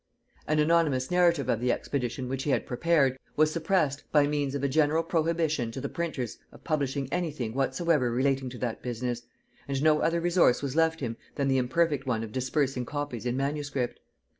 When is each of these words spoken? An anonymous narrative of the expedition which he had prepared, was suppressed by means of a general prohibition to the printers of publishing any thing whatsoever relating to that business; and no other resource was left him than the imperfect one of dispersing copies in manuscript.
An 0.47 0.57
anonymous 0.57 1.11
narrative 1.11 1.47
of 1.47 1.59
the 1.61 1.71
expedition 1.71 2.27
which 2.27 2.41
he 2.41 2.49
had 2.49 2.65
prepared, 2.65 3.19
was 3.35 3.51
suppressed 3.53 4.03
by 4.11 4.25
means 4.25 4.55
of 4.55 4.63
a 4.63 4.67
general 4.67 5.03
prohibition 5.03 5.69
to 5.69 5.79
the 5.79 5.89
printers 5.89 6.39
of 6.51 6.63
publishing 6.63 7.07
any 7.13 7.29
thing 7.29 7.53
whatsoever 7.53 8.09
relating 8.09 8.49
to 8.49 8.57
that 8.57 8.81
business; 8.81 9.21
and 9.67 9.83
no 9.83 10.01
other 10.01 10.19
resource 10.19 10.63
was 10.63 10.75
left 10.75 11.01
him 11.01 11.17
than 11.35 11.49
the 11.49 11.59
imperfect 11.59 12.07
one 12.07 12.23
of 12.23 12.31
dispersing 12.31 12.83
copies 12.83 13.27
in 13.27 13.37
manuscript. 13.37 13.99